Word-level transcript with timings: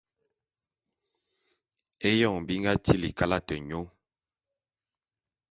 Éyoñ 2.09 2.35
bi 2.45 2.53
nga 2.61 2.73
tili 2.85 3.09
kalate 3.17 3.55
nyô. 3.67 3.81